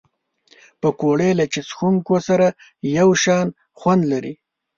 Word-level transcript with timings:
پکورې 0.81 1.29
له 1.39 1.45
چای 1.53 1.63
څښونکو 1.67 2.15
سره 2.27 2.47
یو 2.97 3.09
شان 3.23 3.47
خوند 3.79 4.03
لري 4.11 4.33